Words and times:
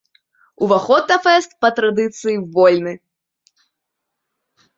Уваход 0.67 1.03
на 1.13 1.17
фэст, 1.27 1.51
па 1.65 1.69
традыцыі, 1.81 2.35
вольны. 2.57 2.93